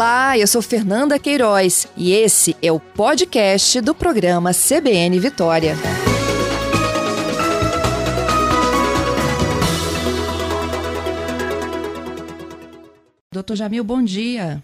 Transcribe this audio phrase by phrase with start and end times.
[0.00, 5.74] Olá, eu sou Fernanda Queiroz e esse é o podcast do programa CBN Vitória.
[13.30, 14.62] Doutor Jamil, bom dia.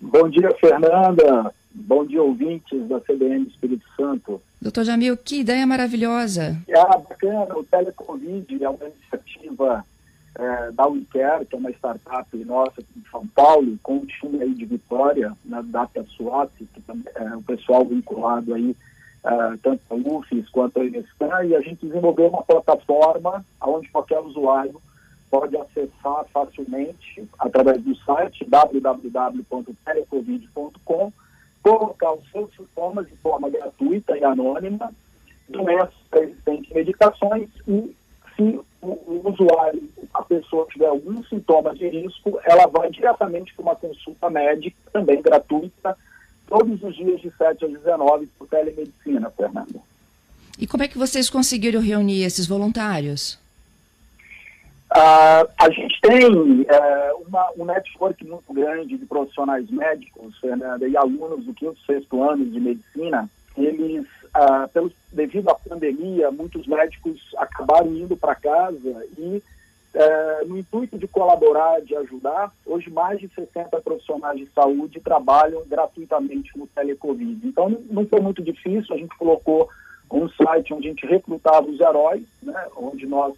[0.00, 1.54] Bom dia, Fernanda.
[1.72, 4.42] Bom dia, ouvintes da CBN Espírito Santo.
[4.60, 6.60] Doutor Jamil, que ideia maravilhosa.
[6.74, 7.56] Ah, bacana.
[7.56, 9.84] O Telecovid é uma iniciativa
[10.38, 14.42] é, da Unicare, que é uma startup nossa aqui de São Paulo, com um time
[14.42, 16.68] aí de Vitória, na Data Swap, que
[17.14, 18.76] é o pessoal vinculado aí,
[19.24, 24.20] é, tanto a UFES quanto a Unescan, e a gente desenvolveu uma plataforma onde qualquer
[24.20, 24.80] usuário
[25.30, 31.12] pode acessar facilmente através do site www.telecovid.com,
[31.62, 34.92] colocar os seus sintomas de forma gratuita e anônima,
[35.48, 37.92] doenças existentes medicações e
[38.36, 39.82] se o, usuário,
[40.14, 45.20] a pessoa tiver algum sintoma de risco, ela vai diretamente para uma consulta médica, também
[45.22, 45.96] gratuita,
[46.46, 49.80] todos os dias de 7 às 19 por telemedicina, Fernanda.
[50.58, 53.38] E como é que vocês conseguiram reunir esses voluntários?
[54.94, 56.66] Uh, a gente tem uh,
[57.26, 62.44] uma, um network muito grande de profissionais médicos, Fernanda, e alunos do quinto sexto ano
[62.46, 63.28] de medicina.
[63.56, 69.42] Eles, uh, pelos, devido à pandemia, muitos médicos acabaram indo para casa e,
[69.96, 75.62] uh, no intuito de colaborar, de ajudar, hoje mais de 60 profissionais de saúde trabalham
[75.66, 77.40] gratuitamente no Telecovid.
[77.46, 79.68] Então, não foi muito difícil, a gente colocou
[80.10, 83.34] um site onde a gente recrutava os heróis, né, onde nós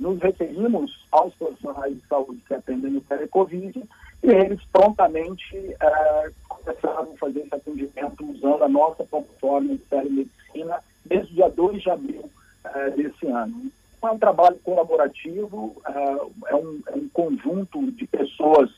[0.00, 3.82] nos referimos aos profissionais de saúde que atendem o telecovid
[4.22, 10.82] e eles prontamente é, começaram a fazer esse atendimento usando a nossa plataforma de telemedicina
[11.04, 12.30] desde o dia 2 de abril
[12.64, 13.70] é, desse ano.
[14.02, 18.70] É um trabalho colaborativo, é, é, um, é um conjunto de pessoas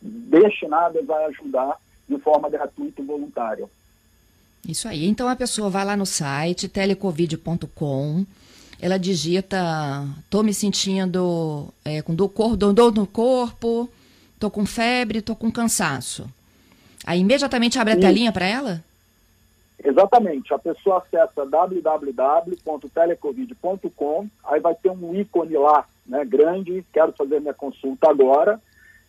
[0.00, 1.76] destinadas a ajudar
[2.08, 3.68] de forma gratuita e voluntária.
[4.68, 5.06] Isso aí.
[5.06, 8.26] Então a pessoa vai lá no site telecovid.com
[8.80, 13.88] ela digita, tô me sentindo é, com dor, dor no corpo,
[14.38, 16.28] tô com febre, tô com cansaço.
[17.04, 18.84] Aí imediatamente abre a telinha para ela?
[19.86, 20.52] Exatamente.
[20.52, 27.54] A pessoa acessa www.telecovid.com, aí vai ter um ícone lá, né, grande, quero fazer minha
[27.54, 28.60] consulta agora.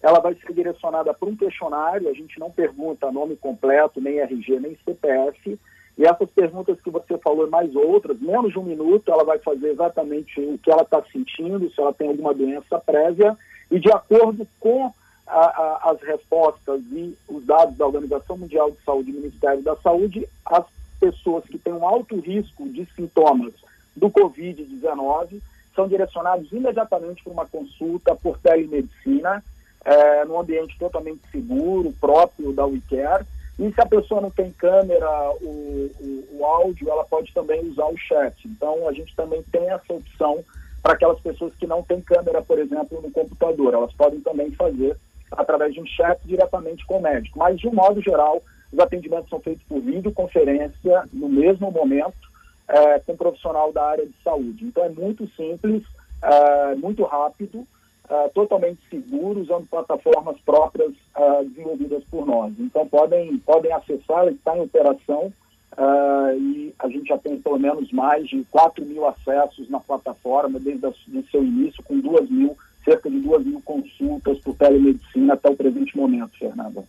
[0.04, 4.60] Ela vai ser direcionada para um questionário, a gente não pergunta nome completo, nem RG,
[4.60, 5.60] nem CPF,
[5.98, 9.40] e essas perguntas que você falou e mais outras, menos de um minuto, ela vai
[9.40, 13.36] fazer exatamente o que ela está sentindo, se ela tem alguma doença prévia,
[13.72, 14.94] e de acordo com
[15.28, 19.76] a, a, as respostas e os dados da Organização Mundial de Saúde e Ministério da
[19.78, 20.66] Saúde, as
[21.00, 23.54] pessoas que têm um alto risco de sintomas
[23.96, 25.42] do Covid-19
[25.76, 29.44] são direcionados imediatamente para uma consulta por telemedicina,
[29.86, 33.26] é, num ambiente totalmente seguro, próprio da WeCare,
[33.60, 35.10] e se a pessoa não tem câmera,
[35.42, 38.36] o, o, o, áudio, ela pode também usar o chat.
[38.48, 40.44] Então, a gente também tem essa opção
[40.84, 43.74] para aquelas pessoas que não têm câmera, por exemplo, no computador.
[43.74, 44.96] Elas podem também fazer
[45.32, 47.40] através de um chat diretamente com o médico.
[47.40, 52.28] Mas, de um modo geral, os atendimentos são feitos por videoconferência no mesmo momento
[52.68, 54.66] é, com um profissional da área de saúde.
[54.66, 55.84] Então, é muito simples,
[56.22, 57.66] é, muito rápido
[58.10, 62.54] uh, totalmente seguro, usando plataformas próprias uh, desenvolvidas por nós.
[62.60, 65.32] Então, podem, podem acessar, está em operação,
[65.78, 70.60] uh, e a gente já tem pelo menos mais de 4 mil acessos na plataforma
[70.60, 70.94] desde o
[71.32, 75.98] seu início, com 2 mil, cerca de 2 mil consultas por telemedicina até o presente
[75.98, 76.86] momento, Fernanda.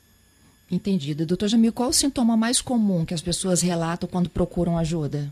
[0.71, 1.27] Entendido.
[1.27, 5.29] Doutor Jamil, qual o sintoma mais comum que as pessoas relatam quando procuram ajuda?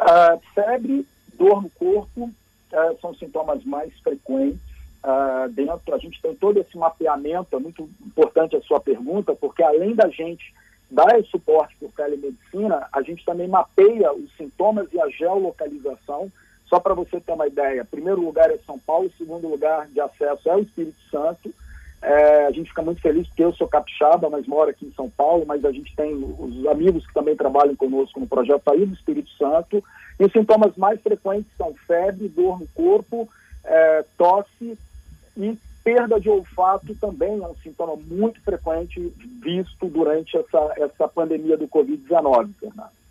[0.00, 1.04] Uh, febre,
[1.36, 4.60] dor no corpo, uh, são sintomas mais frequentes.
[5.02, 9.62] Uh, dentro, a gente tem todo esse mapeamento, é muito importante a sua pergunta, porque
[9.62, 10.54] além da gente
[10.88, 16.30] dar esse suporte por telemedicina, a gente também mapeia os sintomas e a geolocalização.
[16.72, 20.48] Só para você ter uma ideia, primeiro lugar é São Paulo, segundo lugar de acesso
[20.48, 21.52] é o Espírito Santo.
[22.00, 25.10] É, a gente fica muito feliz porque eu sou capixaba, mas moro aqui em São
[25.10, 28.94] Paulo, mas a gente tem os amigos que também trabalham conosco no projeto aí do
[28.94, 29.84] Espírito Santo.
[30.18, 33.28] E os sintomas mais frequentes são febre, dor no corpo,
[33.64, 34.78] é, tosse
[35.36, 39.12] e perda de olfato também é um sintoma muito frequente
[39.42, 43.01] visto durante essa, essa pandemia do Covid-19, Fernando.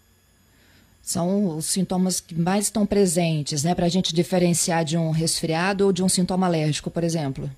[1.02, 5.86] São os sintomas que mais estão presentes, né, para a gente diferenciar de um resfriado
[5.86, 7.50] ou de um sintoma alérgico, por exemplo.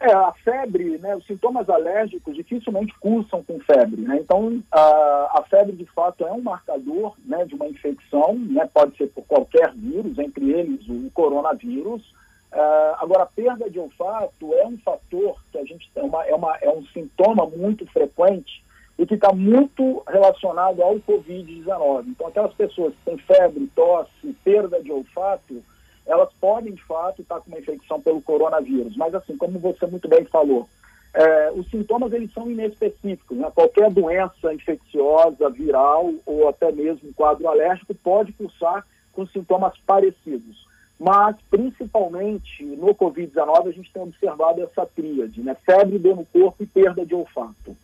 [0.00, 4.18] É, a febre, né, os sintomas alérgicos dificilmente cursam com febre, né?
[4.20, 8.96] Então, a, a febre, de fato, é um marcador né, de uma infecção, né, pode
[8.96, 12.02] ser por qualquer vírus, entre eles o coronavírus,
[12.50, 16.34] Uh, agora, a perda de olfato é um fator que a gente é, uma, é,
[16.34, 18.64] uma, é um sintoma muito frequente
[19.08, 22.04] que está muito relacionado ao Covid-19.
[22.08, 25.64] Então, aquelas pessoas que têm febre, tosse, perda de olfato,
[26.06, 28.96] elas podem, de fato, estar tá com uma infecção pelo coronavírus.
[28.96, 30.68] Mas, assim, como você muito bem falou,
[31.14, 33.36] é, os sintomas eles são inespecíficos.
[33.36, 33.50] Né?
[33.54, 40.68] Qualquer doença infecciosa, viral ou até mesmo quadro alérgico pode cursar com sintomas parecidos.
[40.98, 45.56] Mas, principalmente no Covid-19, a gente tem observado essa tríade, né?
[45.64, 47.76] Febre, dor no corpo e perda de olfato.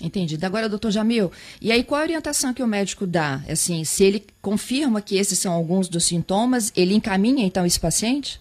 [0.00, 0.46] Entendido.
[0.46, 3.40] Agora, doutor Jamil, e aí qual a orientação que o médico dá?
[3.50, 8.40] Assim, se ele confirma que esses são alguns dos sintomas, ele encaminha então esse paciente?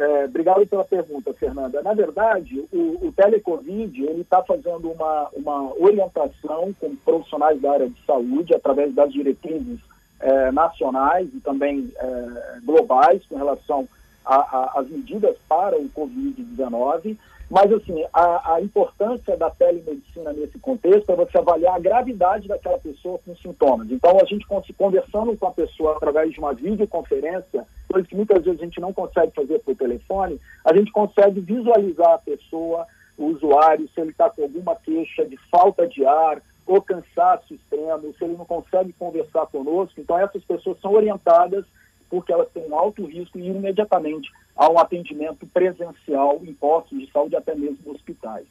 [0.00, 1.82] É, obrigado pela pergunta, Fernanda.
[1.82, 7.88] Na verdade, o, o Telecovid ele está fazendo uma, uma orientação com profissionais da área
[7.88, 9.78] de saúde através das diretrizes
[10.20, 13.86] é, nacionais e também é, globais com relação
[14.24, 17.16] às medidas para o Covid-19.
[17.50, 22.78] Mas, assim, a, a, importância da telemedicina nesse contexto é você avaliar a gravidade daquela
[22.78, 23.90] pessoa com sintomas.
[23.90, 24.46] Então, a gente
[24.78, 28.92] conversando com a pessoa através de uma videoconferência, coisa que muitas vezes a gente não
[28.92, 32.86] consegue fazer por telefone, a gente consegue visualizar a pessoa,
[33.18, 38.14] o usuário, se ele está com alguma queixa de falta de ar, ou cansaço extremo,
[38.16, 40.00] se ele não consegue conversar conosco.
[40.00, 41.64] Então, essas pessoas são orientadas
[42.10, 47.10] porque elas têm um alto risco e imediatamente a um atendimento presencial em postos de
[47.10, 48.44] saúde, até mesmo hospitais.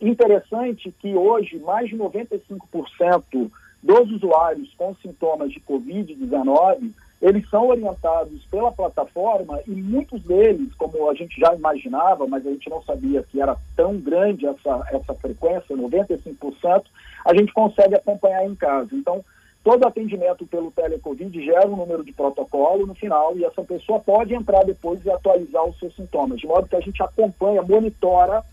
[0.00, 3.50] Interessante que hoje mais de 95%
[3.82, 11.08] dos usuários com sintomas de Covid-19 eles são orientados pela plataforma e muitos deles, como
[11.08, 15.14] a gente já imaginava, mas a gente não sabia que era tão grande essa, essa
[15.14, 16.84] frequência, 95%,
[17.24, 18.90] a gente consegue acompanhar em casa.
[18.92, 19.24] Então,
[19.66, 24.32] todo atendimento pelo telecovid gera um número de protocolo no final e essa pessoa pode
[24.32, 28.44] entrar depois e atualizar os seus sintomas, de modo que a gente acompanha, monitora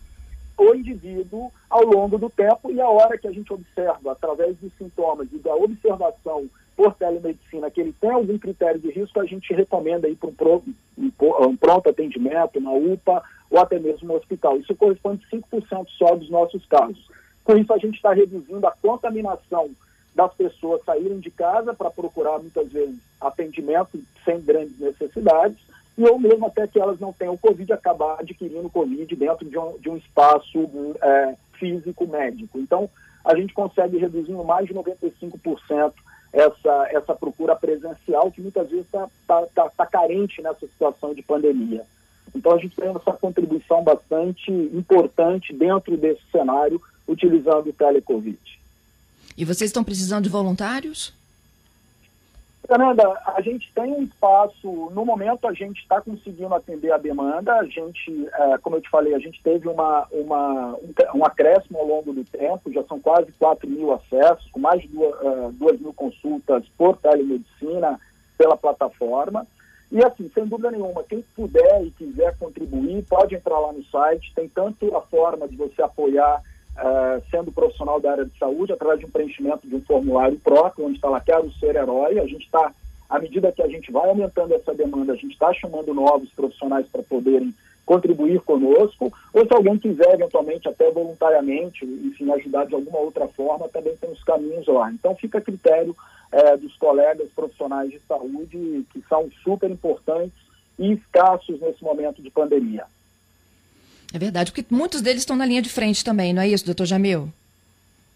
[0.58, 4.72] o indivíduo ao longo do tempo e a hora que a gente observa, através dos
[4.76, 9.54] sintomas e da observação por telemedicina, que ele tem algum critério de risco, a gente
[9.54, 10.50] recomenda ir para
[11.46, 14.56] um, pronto atendimento, uma UPA ou até mesmo um hospital.
[14.56, 17.08] Isso corresponde a 5% só dos nossos casos.
[17.44, 19.70] Com isso, a gente está reduzindo a contaminação
[20.14, 25.58] das pessoas saírem de casa para procurar, muitas vezes, atendimento sem grandes necessidades,
[25.96, 29.78] e ou mesmo até que elas não tenham Covid, acabar adquirindo Covid dentro de um,
[29.78, 30.68] de um espaço
[31.00, 32.58] é, físico médico.
[32.58, 32.88] Então,
[33.24, 35.92] a gente consegue reduzir mais de 95%
[36.32, 41.22] essa, essa procura presencial, que muitas vezes está tá, tá, tá carente nessa situação de
[41.22, 41.84] pandemia.
[42.34, 48.63] Então, a gente tem essa contribuição bastante importante dentro desse cenário, utilizando o telecovid.
[49.36, 51.12] E vocês estão precisando de voluntários?
[52.66, 57.54] Fernanda, a gente tem um espaço, no momento a gente está conseguindo atender a demanda,
[57.56, 60.74] a gente, é, como eu te falei, a gente teve uma, uma,
[61.14, 64.88] um, acréscimo ao longo do tempo, já são quase 4 mil acessos, com mais de
[64.88, 68.00] 2 mil consultas por telemedicina
[68.38, 69.46] pela plataforma.
[69.92, 74.32] E assim, sem dúvida nenhuma, quem puder e quiser contribuir, pode entrar lá no site,
[74.34, 76.42] tem tanto a forma de você apoiar
[76.76, 80.86] uh, sendo profissional da área de saúde, através de um preenchimento de um formulário próprio,
[80.86, 82.18] onde está lá, quero ser herói.
[82.18, 82.72] A gente está,
[83.08, 86.86] à medida que a gente vai aumentando essa demanda, a gente está chamando novos profissionais
[86.88, 87.54] para poderem
[87.84, 93.68] contribuir conosco, ou se alguém quiser, eventualmente, até voluntariamente, enfim, ajudar de alguma outra forma,
[93.68, 94.90] também tem os caminhos lá.
[94.90, 95.94] Então, fica a critério
[96.32, 100.32] é, dos colegas profissionais de saúde, que são super importantes
[100.78, 102.86] e escassos nesse momento de pandemia.
[104.14, 106.86] É verdade, porque muitos deles estão na linha de frente também, não é isso, doutor
[106.86, 107.28] Jamil?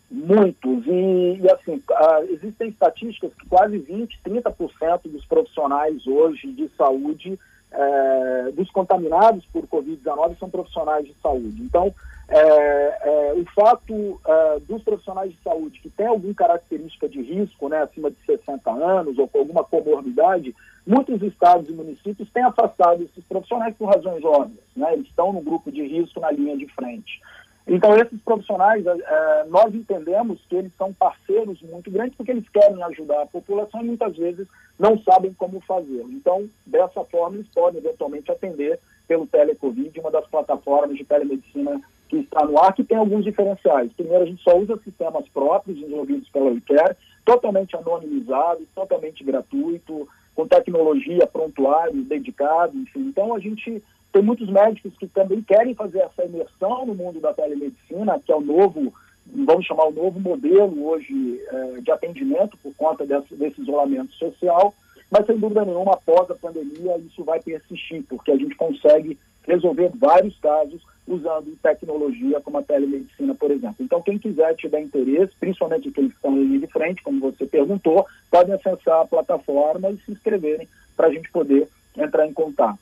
[0.08, 0.86] Muitos.
[0.86, 7.36] E, e assim, uh, existem estatísticas que quase 20%, 30% dos profissionais hoje de saúde,
[7.72, 11.60] uh, dos contaminados por Covid-19, são profissionais de saúde.
[11.62, 11.92] Então,
[12.28, 17.68] é, é, o fato é, dos profissionais de saúde que têm alguma característica de risco,
[17.68, 20.54] né, acima de 60 anos ou com alguma comorbidade,
[20.86, 24.64] muitos estados e municípios têm afastado esses profissionais por razões óbvias.
[24.76, 27.20] Né, eles estão no grupo de risco na linha de frente.
[27.66, 32.48] Então, esses profissionais, é, é, nós entendemos que eles são parceiros muito grandes porque eles
[32.48, 34.46] querem ajudar a população e muitas vezes
[34.78, 36.04] não sabem como fazer.
[36.08, 42.18] Então, dessa forma, eles podem eventualmente atender pelo Telecovid, uma das plataformas de telemedicina que
[42.18, 43.92] está no ar, que tem alguns diferenciais.
[43.92, 50.46] Primeiro, a gente só usa sistemas próprios desenvolvidos pela WeCare, totalmente anonimizado, totalmente gratuito, com
[50.46, 53.00] tecnologia, prontuário dedicado, enfim.
[53.00, 57.34] Então, a gente tem muitos médicos que também querem fazer essa imersão no mundo da
[57.34, 58.94] telemedicina, que é o novo,
[59.26, 64.72] vamos chamar o novo modelo hoje é, de atendimento por conta desse, desse isolamento social.
[65.10, 69.90] mas sem dúvida nenhuma, após a pandemia, isso vai persistir, porque a gente consegue resolver
[69.94, 73.76] vários casos usando tecnologia como a telemedicina, por exemplo.
[73.80, 78.06] Então, quem quiser tiver interesse, principalmente aqueles que estão ali de frente, como você perguntou,
[78.30, 82.78] podem acessar a plataforma e se inscreverem para a gente poder entrar em contato.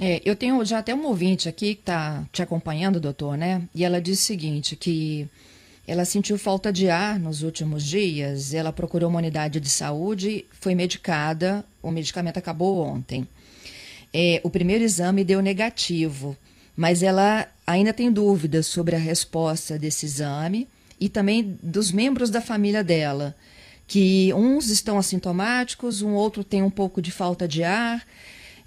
[0.00, 3.62] É, eu tenho já até um ouvinte aqui que está te acompanhando, doutor, né?
[3.72, 5.28] E ela diz o seguinte, que
[5.86, 10.74] ela sentiu falta de ar nos últimos dias, ela procurou uma unidade de saúde, foi
[10.74, 13.28] medicada, o medicamento acabou ontem.
[14.12, 16.36] É, o primeiro exame deu negativo,
[16.76, 20.68] mas ela ainda tem dúvidas sobre a resposta desse exame
[21.00, 23.34] e também dos membros da família dela,
[23.86, 28.04] que uns estão assintomáticos, um outro tem um pouco de falta de ar.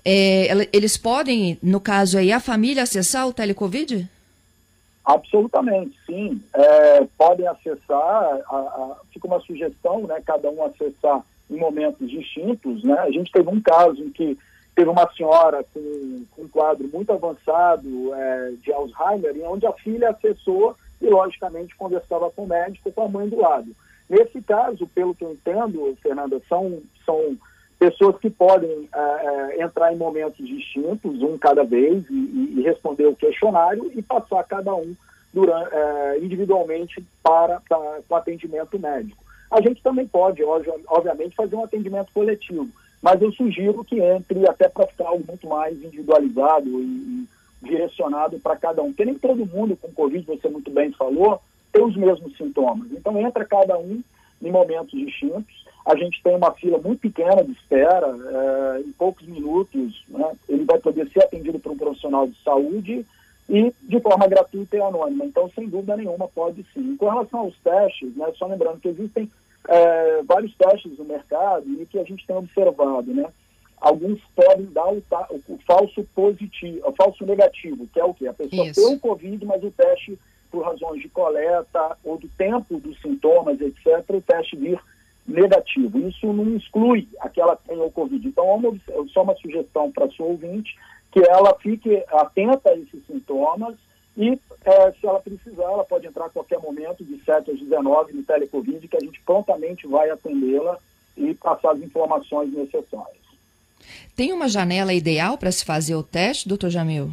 [0.06, 4.08] É, eles podem, no caso aí, a família acessar o telecovid?
[5.04, 6.42] Absolutamente, sim.
[6.54, 12.84] É, podem acessar, a, a, fica uma sugestão, né, cada um acessar em momentos distintos.
[12.84, 12.94] Né?
[13.00, 14.38] A gente teve um caso em que
[14.78, 19.74] teve uma senhora com, com um quadro muito avançado é, de Alzheimer, em onde a
[19.74, 23.72] filha acessou e, logicamente, conversava com o médico com a mãe do lado.
[24.08, 27.36] Nesse caso, pelo que eu entendo, Fernanda, são, são
[27.80, 33.08] pessoas que podem é, é, entrar em momentos distintos, um cada vez, e, e, responder
[33.08, 34.96] o questionário e passar cada um
[35.34, 39.26] durante, é, individualmente para, para o atendimento médico.
[39.50, 42.70] A gente também pode, obviamente, fazer um atendimento coletivo,
[43.02, 47.28] mas eu sugiro que entre até para ficar algo muito mais individualizado e, e
[47.62, 51.84] direcionado para cada um, porque nem todo mundo com Covid, você muito bem falou, tem
[51.84, 52.92] os mesmos sintomas.
[52.92, 54.02] Então entra cada um
[54.42, 59.26] em momentos distintos a gente tem uma fila muito pequena de espera, é, em poucos
[59.26, 63.06] minutos, né, ele vai poder ser atendido por um profissional de saúde
[63.50, 65.24] e de forma gratuita e anônima.
[65.24, 66.98] Então, sem dúvida nenhuma, pode sim.
[66.98, 69.32] Com relação aos testes, né, só lembrando que existem
[69.68, 73.26] é, vários testes no mercado e que a gente tem observado, né?
[73.80, 78.28] Alguns podem dar o, o, falso positivo, o falso negativo, que é o quê?
[78.28, 78.82] A pessoa Isso.
[78.82, 80.18] tem o Covid, mas o teste,
[80.50, 84.80] por razões de coleta ou do tempo dos sintomas, etc., o teste vir
[85.28, 86.00] negativo.
[86.08, 88.28] Isso não exclui aquela que tem o Covid.
[88.28, 88.76] Então, uma,
[89.10, 90.76] só uma sugestão para a sua ouvinte,
[91.12, 93.76] que ela fique atenta a esses sintomas
[94.18, 98.14] e, é, se ela precisar, ela pode entrar a qualquer momento, de 7 às 19,
[98.14, 100.80] no Telecovid, que a gente prontamente vai atendê-la
[101.16, 103.28] e passar as informações necessárias.
[104.16, 107.12] Tem uma janela ideal para se fazer o teste, doutor Jamil?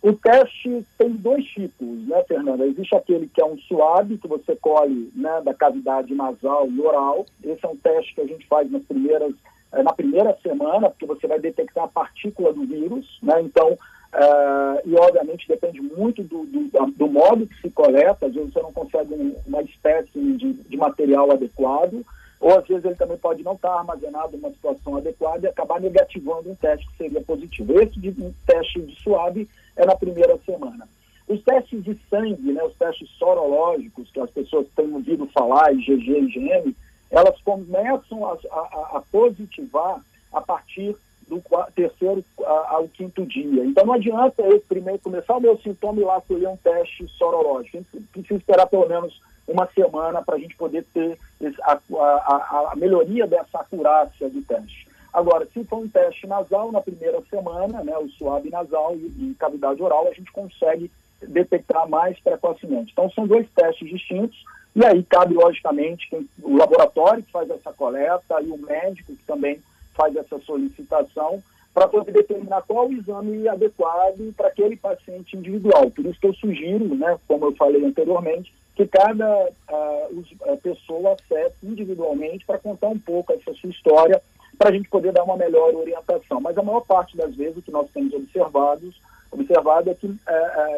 [0.00, 2.64] O teste tem dois tipos, né, Fernanda?
[2.66, 7.26] Existe aquele que é um suave, que você colhe né, da cavidade nasal e oral.
[7.42, 9.32] Esse é um teste que a gente faz nas primeiras,
[9.72, 13.42] eh, na primeira semana, porque você vai detectar a partícula do vírus, né?
[13.42, 13.78] Então,
[14.12, 18.60] uh, e obviamente depende muito do, do, do, modo que se coleta, às vezes você
[18.60, 22.04] não consegue uma espécie de, de material adequado,
[22.40, 26.50] ou às vezes ele também pode não estar armazenado numa situação adequada e acabar negativando
[26.50, 27.80] um teste que seria positivo.
[27.80, 30.88] Esse de, um teste de suave é na primeira semana.
[31.28, 36.10] Os testes de sangue, né, os testes sorológicos, que as pessoas têm ouvido falar, IgG
[36.10, 36.76] e IgM,
[37.10, 40.02] elas começam a, a, a positivar
[40.32, 40.96] a partir
[41.28, 41.42] do
[41.74, 43.64] terceiro ao quinto dia.
[43.64, 47.84] Então não adianta eu primeiro começar o meu sintoma e lá colher um teste sorológico.
[48.12, 51.18] Precisa esperar pelo menos uma semana para a gente poder ter
[51.62, 54.86] a, a, a, melhoria dessa acurácia do teste.
[55.12, 59.36] Agora, se for um teste nasal na primeira semana, né, o suave nasal e, e
[59.38, 62.92] cavidade oral, a gente consegue detectar mais precocemente.
[62.92, 64.42] Então, são dois testes distintos,
[64.74, 69.24] e aí cabe, logicamente, quem, o laboratório que faz essa coleta e o médico que
[69.24, 69.60] também
[69.94, 71.42] faz essa solicitação
[71.74, 75.90] para poder determinar qual o exame adequado para aquele paciente individual.
[75.90, 81.56] Por isso que eu sugiro, né, como eu falei anteriormente, que cada uh, pessoa acesse
[81.64, 84.20] individualmente para contar um pouco essa sua história,
[84.58, 86.40] para a gente poder dar uma melhor orientação.
[86.40, 88.92] Mas a maior parte das vezes o que nós temos observado,
[89.30, 90.16] observado é que uh,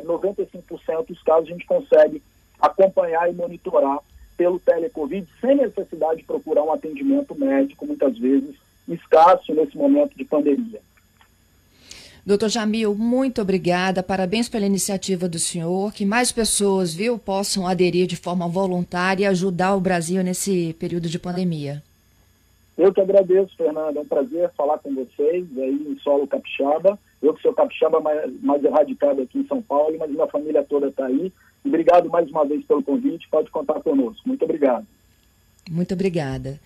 [0.05, 2.23] uh, 95% dos casos a gente consegue
[2.61, 3.99] acompanhar e monitorar
[4.37, 8.57] pelo telecovid sem necessidade de procurar um atendimento médico, muitas vezes
[8.93, 10.81] escasso nesse momento de pandemia.
[12.27, 14.03] Doutor Jamil, muito obrigada.
[14.03, 15.93] Parabéns pela iniciativa do senhor.
[15.93, 21.07] Que mais pessoas, viu, possam aderir de forma voluntária e ajudar o Brasil nesse período
[21.07, 21.83] de pandemia.
[22.79, 23.99] Eu que agradeço, Fernanda.
[23.99, 26.99] É um prazer falar com vocês aí em solo capixaba.
[27.23, 30.89] Eu que sou capixaba mais, mais erradicado aqui em São Paulo, mas minha família toda
[30.89, 31.31] está aí.
[31.65, 33.29] Obrigado mais uma vez pelo convite.
[33.31, 34.27] Pode contar conosco.
[34.27, 34.87] Muito obrigado.
[35.71, 36.61] Muito obrigada.